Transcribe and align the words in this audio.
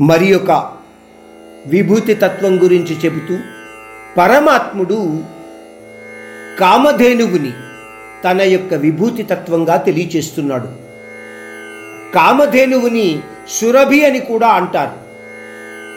మరి 0.00 0.34
ఒక 0.34 0.72
విభూతి 1.66 2.14
తత్వం 2.14 2.62
గురించి 2.62 2.96
చెబుతూ 3.04 3.38
పరమాత్ముడు 4.16 5.22
కామధేనువుని 6.60 7.52
తన 8.24 8.42
యొక్క 8.42 8.74
విభూతి 8.74 9.22
తత్వంగా 9.22 9.76
తెలియచేస్తున్నాడు. 9.76 10.68
కామధేనువుని 12.14 13.20
సురభి 13.48 14.04
అని 14.04 14.20
కూడా 14.20 14.48
అంటారు. 14.48 15.02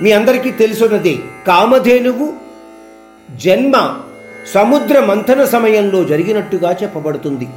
మీ 0.03 0.11
అందరికీ 0.11 0.51
తెలుసున్నదే 0.51 1.17
కామధేనువు 1.47 2.33
జన్మ 3.35 3.97
సముద్ర 4.53 4.99
మంథన 4.99 5.45
సమయంలో 5.45 6.03
జరిగినట్టుగా 6.03 6.77
చెప్పబడుతుంది. 6.83 7.47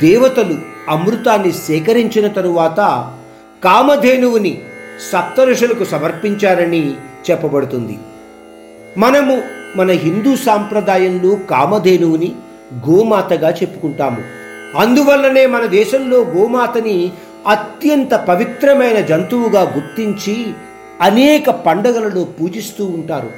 దేవతలు 0.00 0.58
అమృతాన్ని 0.88 1.52
సేకరించిన 1.52 2.26
తరువాత 2.26 2.76
కామధేనువుని 3.64 4.62
సప్తఋషులకు 5.10 5.84
సమర్పించారని 5.84 6.94
చెప్పబడుతుంది. 7.30 7.98
మనము 8.98 9.42
మన 9.76 9.90
హిందూ 9.90 10.36
సాంప్రదాయంలో 10.36 11.34
కామధేనువుని 11.34 12.32
గోమాతగా 12.90 13.50
చెప్పుకుంటాము. 13.50 14.22
అందువల్లనే 14.76 15.46
మన 15.46 15.66
దేశంలో 15.66 16.18
గోమాతని 16.20 17.12
అత్యంత 17.46 18.14
పవిత్రమైన 18.14 19.00
జంతువుగా 19.00 19.62
గుర్తించి 19.62 20.46
అనేక 21.00 21.50
పండగలలో 21.50 22.24
పూజిస్తూ 22.24 22.84
ఉంటారు. 22.84 23.30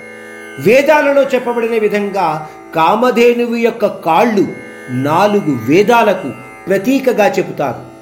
వేదాలలో 0.58 1.22
చెప్పబడిన 1.22 1.78
విధంగా 1.78 2.48
కామధేనువు 2.74 3.54
యొక్క 3.54 3.86
కాళ్ళు 3.86 4.46
నాలుగు 4.90 5.58
వేదాలకు 5.68 6.32
ప్రతీకగా 6.68 7.26
చెబుతారు. 7.26 7.94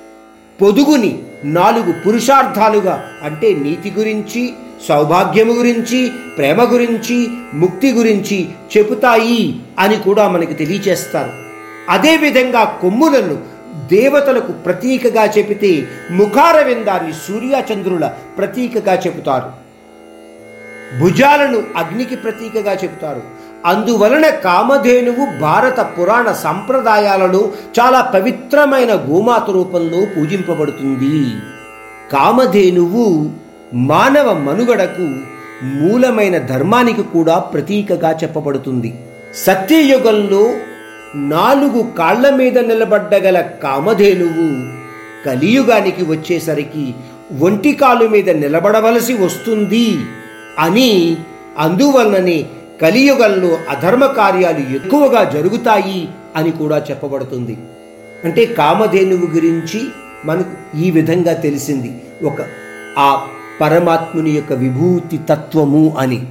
పొదుగుని 0.63 1.23
నాలుగు 1.45 1.93
పురుషార్థాలుగా 2.07 3.05
అంటే 3.23 3.55
నీతి 3.55 3.91
గురించి 3.91 4.53
సౌభాగ్యము 4.89 5.53
గురించి 5.53 6.11
ప్రేమ 6.37 6.73
గురించి 6.73 7.29
ముక్తి 7.55 7.93
గురించి 7.93 8.49
చెబుతాయి 8.77 9.63
అని 9.79 9.97
కూడా 9.97 10.29
మనకి 10.29 10.55
తెలియచేస్తారు. 10.55 11.31
అదేవిధంగా 11.89 12.65
కొమ్ములను 12.65 13.39
దేవతలకు 13.89 14.53
ప్రతీకగా 14.53 15.25
చెబితే 15.25 15.89
ముఖారవిందాన్ని 16.11 17.13
సూర్యచంద్రుల 17.13 18.07
ప్రతీకగా 18.39 18.95
చెబుతారు. 18.95 19.63
భుజాలను 21.01 21.63
అగ్నికి 21.77 22.17
ప్రతీకగా 22.17 22.73
చెబుతారు. 22.73 23.23
అందువలన 23.67 24.29
కామధేనువు 24.29 25.41
భారత 25.41 25.81
పురాణ 25.81 26.33
సంప్రదాయాలలో 26.33 27.53
చాలా 27.81 28.01
పవిత్రమైన 28.01 28.95
గోమాత 28.95 29.51
రూపంలో 29.51 30.07
పూజింపబడుతుంది. 30.17 31.41
కామధేనువు 32.13 33.31
మానవ 33.75 34.33
మనుగడకు 34.33 35.07
మూలమైన 35.65 36.39
ధర్మానికి 36.39 37.03
కూడా 37.03 37.39
ప్రతీకగా 37.39 38.19
చెప్పబడుతుంది. 38.23 38.99
సత్యయుగంలో 39.35 40.55
నాలుగు 41.15 41.83
కాళ్ళ 41.99 42.31
మీద 42.31 42.59
నిలబడ్డగల 42.59 43.41
కామధేనువు 43.41 44.49
కలియుగానికి 45.27 46.03
వచ్చేసరికి 46.05 46.95
ఒంటి 47.41 47.73
కాలు 47.73 48.09
మీద 48.09 48.31
నిలబడవలసి 48.31 49.15
వస్తుంది. 49.15 49.99
అని 50.59 51.17
అందువలననే 51.59 52.45
కలియుగంలో 52.83 53.59
అధర్మ 53.71 54.07
కార్యాలు 54.07 54.75
ఎక్కువగా 54.75 55.31
జరుగుతాయి 55.31 56.09
అని 56.37 56.51
కూడా 56.51 56.85
చెప్పబడుతుంది. 56.91 57.59
అంటే 58.25 58.45
కామధేనువు 58.45 59.27
గురించి 59.27 59.81
మనకు 60.25 60.77
ఈ 60.77 60.91
విధంగా 60.91 61.33
తెలిసింది. 61.33 62.03
ఒక 62.27 62.47
ఆ 62.99 63.27
పరమాత్ముని 63.61 64.31
యొక్క 64.31 64.53
విభూతి 64.53 65.19
తత్వము 65.19 65.97
అని. 65.99 66.27